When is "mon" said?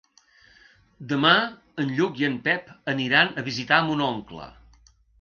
3.93-4.07